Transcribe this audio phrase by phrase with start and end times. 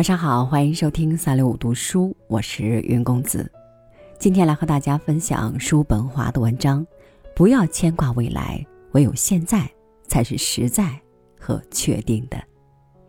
[0.00, 3.52] 晚上好，欢迎收听三六五读书，我是云公子。
[4.18, 6.86] 今天来和大家分享叔本华的文章。
[7.36, 9.70] 不要牵挂未来，唯有现在
[10.08, 10.98] 才是实在
[11.38, 12.42] 和确定的。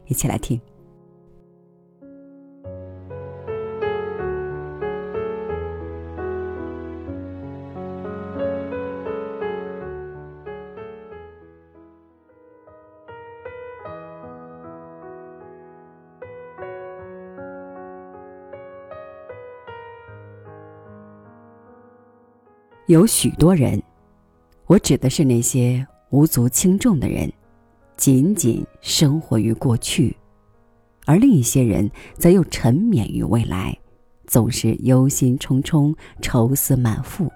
[0.07, 0.59] 一起来听。
[22.91, 23.81] 有许多人，
[24.65, 27.32] 我指的是那些无足轻重的人，
[27.95, 30.13] 仅仅生活于过去；
[31.05, 33.73] 而另一些人则又沉湎于未来，
[34.27, 37.31] 总是忧心忡忡、愁思满腹。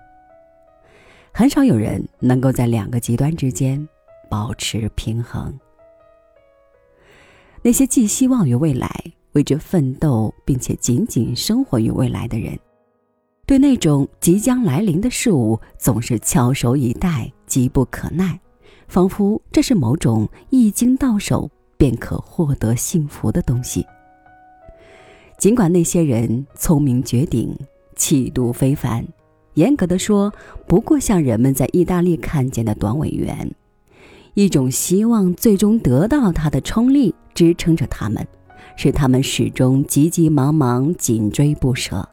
[1.32, 3.88] 很少有人能够在两个极端之间
[4.30, 5.58] 保持平衡。
[7.62, 8.90] 那些寄希望于未来、
[9.32, 12.60] 为之奋斗，并且仅仅生活于未来的人。
[13.46, 18.40] 对那种即将来临的事物，总是翘首以待，急不可耐，
[18.88, 23.86] 仿佛这是某种一经到手便可获得幸福的东西。
[25.38, 27.56] 尽管那些人聪明绝顶，
[27.96, 29.06] 气度非凡，
[29.54, 30.34] 严格的说，
[30.66, 33.54] 不过像人们在意大利看见的短尾猿，
[34.34, 38.26] 一种希望最终得到它的冲力支撑着他们，
[38.76, 42.10] 使他们始终急急忙忙，紧追不舍。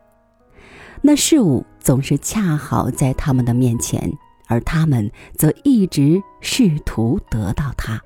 [1.05, 8.00] 那事物总是恰好在他们的面前，而他们则一直试图得到它。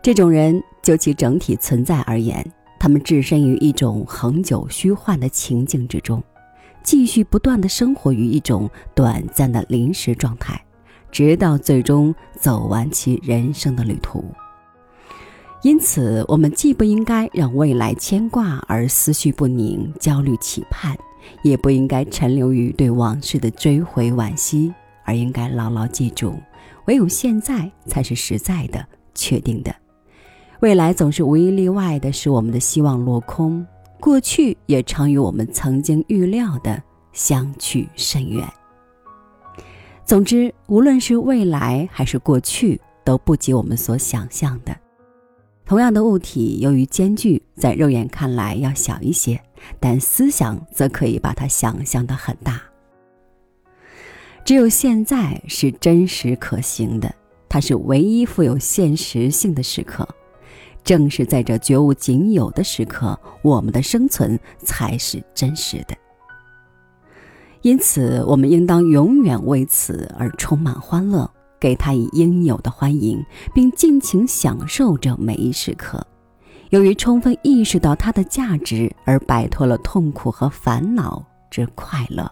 [0.00, 6.22] 这种人就其整体存在而言，他们置身于一种恒久虚幻的情境之中，
[6.84, 10.64] 继续不断的生活于一种短暂的临时状态，
[11.10, 14.24] 直到最终走完其人生的旅途。
[15.62, 20.96] 因此，我们既不应该让未来牵挂而思绪不宁、焦虑期盼。
[21.42, 24.72] 也不应该沉留于对往事的追悔惋惜，
[25.04, 26.34] 而应该牢牢记住，
[26.86, 29.74] 唯有现在才是实在的、确定的。
[30.60, 33.66] 未来总是无一例外的使我们的希望落空，
[34.00, 36.82] 过去也常与我们曾经预料的
[37.12, 38.46] 相去甚远。
[40.04, 44.74] 总之，无论是未来还是过去，都不及我们所想象的。
[45.66, 49.42] 同样的物体，由于间距在肉眼看来要小一些，
[49.80, 52.62] 但思想则可以把它想象的很大。
[54.44, 57.12] 只有现在是真实可行的，
[57.48, 60.08] 它是唯一富有现实性的时刻。
[60.84, 65.96] 正是在这绝无仅有的时刻，我们的生存才是真实的。
[67.62, 71.28] 因此，我们应当永远为此而充满欢乐。
[71.66, 73.20] 给他以应有的欢迎，
[73.52, 76.06] 并尽情享受这每一时刻。
[76.70, 82.30] 由于充分意识到它的价值，而摆脱了痛苦和烦恼之快乐。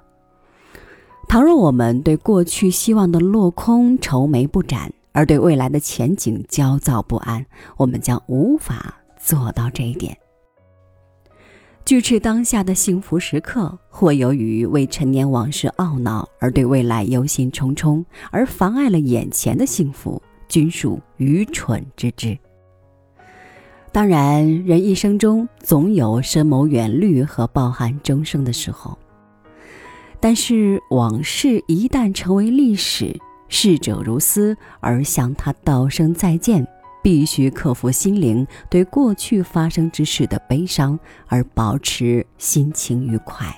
[1.26, 7.44] 倘若我们对过去希望的落空愁眉不展，而对未来的前景焦躁不安，
[7.76, 10.16] 我们将无法做到这一点。
[11.84, 22.38] 拒斥当下的幸福时刻，或由于为陈年往事懊恼而对未来忧心忡忡，而妨碍了眼前的幸福，均属愚蠢之至。
[23.92, 28.98] 当然，人一生中总有深谋远虑和抱憾终生的时候，
[30.18, 33.14] 但是往事一旦成为历史，
[33.50, 36.66] 逝者如斯，而向他道声再见。
[37.04, 43.54] 必须克服心灵对过去发生之事的悲伤，而保持心情愉快。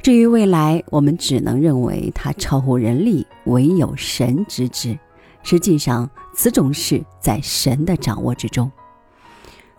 [0.00, 4.96] 至于未来，我们只能认为它超乎人力，唯有神知之。
[5.42, 8.70] 实际上，此种事在神的掌握之中。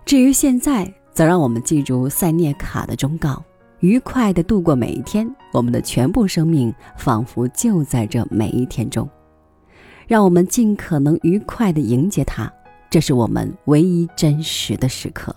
[0.03, 3.41] 至于现在，则让我们记住塞涅卡的忠告：
[3.79, 5.33] 愉快地度过每一天。
[5.53, 9.09] 我们的全部生命仿佛就在这每一天中。
[10.07, 12.51] 让我们尽可能愉快地迎接它，
[12.89, 15.35] 这是我们唯一真实的时刻。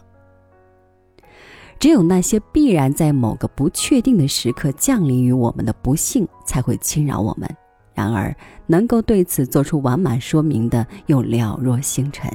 [1.79, 7.49] 只有那些必然在某个不确定的时刻降临于我们的不幸，才会侵扰我们。
[7.93, 8.35] 然而，
[8.67, 12.31] 能够对此做出完满说明的又寥若星辰。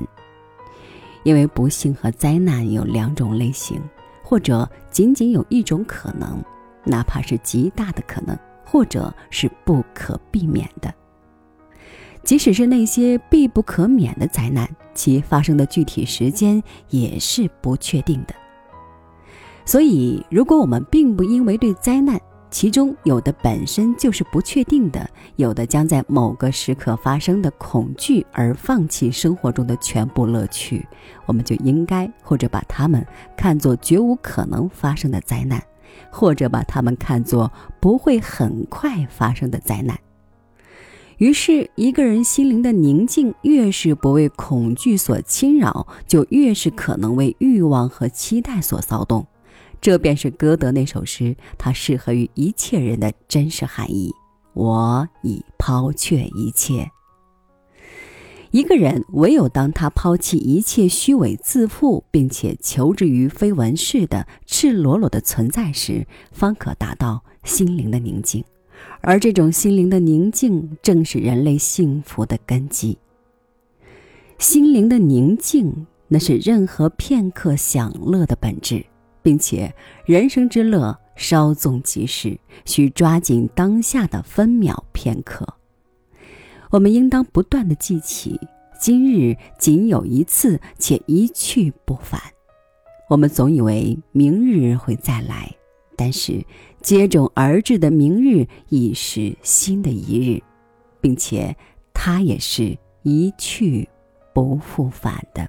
[1.23, 3.81] 因为不幸和灾难有两种类型，
[4.23, 6.41] 或者仅仅有一种可能，
[6.85, 10.93] 哪怕是极大的可能，或者是不可避免的。
[12.24, 18.36] 即使是那些必不可免的灾难，其发生的具体时间也是不确定的。
[19.66, 22.19] 所以，如果我们并不因为对灾难
[22.51, 30.83] 其中有的本身就是不确定的，有的将在某个时刻发生的恐惧而放弃生活中的全部乐趣，
[31.27, 33.06] 我们就应该或者把它们
[33.38, 35.62] 看作绝无可能发生的灾难，
[36.10, 39.95] 或者把它们看作不会很快发生的灾难。
[41.19, 49.27] 于是，一个人心灵的宁静越是不为恐惧所侵扰，就越是可能为欲望和期待所骚动。
[49.81, 54.13] 这便是歌德那首诗，它适合于一切人的真实含义。
[54.54, 56.89] 我已抛却一切。
[58.51, 68.42] 一个人唯有当他抛弃一切虚伪自负，并且求之于非文饰的赤裸裸的存在时，方可达到心灵的宁静。
[69.01, 72.97] 而这种心灵的宁静，正是人类幸福的根基。
[74.37, 78.85] 心灵的宁静，那是任何片刻享乐的本质。
[79.21, 85.45] 并且，人生之乐稍纵即逝，需抓紧当下的分秒片刻。
[86.71, 88.39] 我们应当不断的记起，
[88.79, 92.19] 今日仅有一次，且一去不返。
[93.09, 95.53] 我们总以为明日会再来，
[96.00, 96.42] 但是
[96.81, 100.42] 接踵而至的明日已是新的一日，
[101.01, 101.54] 并且
[101.94, 103.86] 它也是一去
[104.34, 105.46] 不复返的。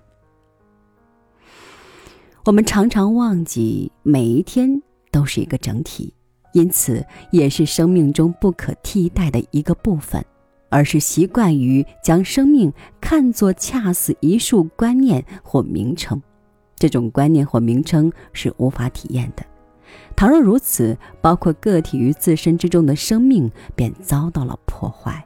[2.45, 4.83] 我们常常忘记，每一天
[5.13, 6.13] 都是一个整体，
[6.53, 10.25] 因此也是生命中不可替代的一个部分，
[10.69, 16.21] 而是习惯于将生命看作恰似一束观念或名称。
[16.75, 19.45] 这种观念或名称是无法体验的。
[20.17, 25.25] 倘若如此，包括个体于自身之中的生命便遭到了破坏。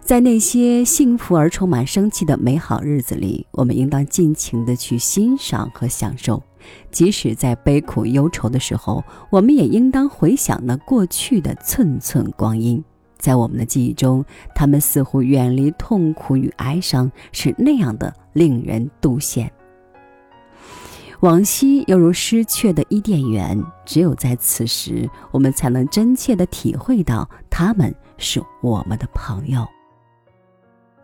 [0.00, 6.40] 在那些幸福而充满生气的美好日子里，我们应当尽情地去欣赏和享受；
[6.92, 12.84] 即使在悲苦忧愁的时候，我们也应当回想那过去的寸寸光阴。
[13.18, 14.24] 在我们的记忆中，
[14.54, 19.48] 他们似乎远离痛苦与哀伤，是那样的令人妒羡。
[21.20, 29.66] 往昔犹如失却的伊甸园，只有在此时，我们才能真切地体会到他们是我们的朋友。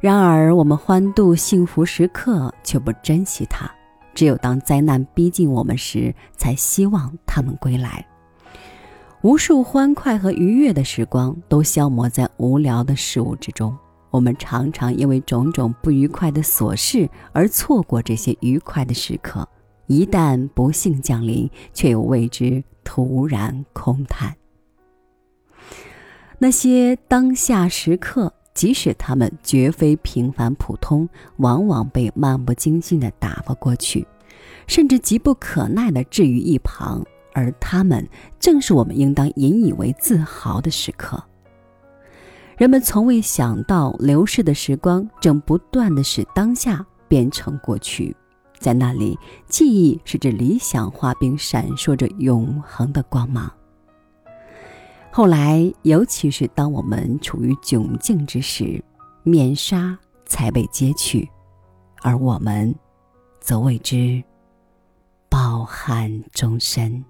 [0.00, 3.70] 然而，我们欢度幸福时刻，却不珍惜它。
[4.14, 8.06] 只有当灾难逼近我们时，才希望他们归来。
[9.22, 13.74] 无数欢快和愉悦的时光都消磨在无聊的事物之中。
[14.10, 19.48] 我们常常因为种种不愉快的琐事而错过这些愉快的时刻。
[19.86, 24.36] 一旦不幸降临，却又为之突然空叹。
[26.38, 28.32] 那些当下时刻。
[28.54, 31.08] 即使他们绝非平凡普通，
[31.38, 34.06] 往往被漫不经心的打发过去，
[34.66, 37.02] 甚至急不可耐地置于一旁。
[37.32, 38.06] 而他们
[38.38, 41.18] 正是我们应当引以为自豪的时刻。
[42.58, 48.14] 人们从未想到，流逝的时光正不断地使当下变成过去，
[48.62, 49.18] 在那里，
[49.48, 53.52] 记忆是这理想化并闪烁着永恒的光芒。
[55.10, 58.82] 后来，尤其是当我们处于窘境之时，
[59.24, 61.28] 面纱才被揭去，
[62.00, 62.74] 而我们，
[63.40, 64.22] 则为之
[65.28, 67.04] 抱憾终身。